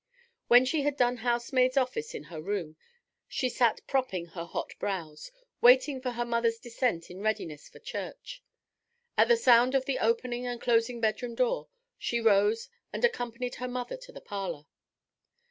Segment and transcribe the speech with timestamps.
[0.47, 2.75] When she had done housemaid's office in her room,
[3.27, 5.31] she sat propping her hot brows,
[5.61, 8.41] waiting for her mother's descent in readiness for church.
[9.15, 11.67] At the sound of the opening and closing bedroom door,
[11.99, 14.65] she rose and accompanied her mother to the parlour.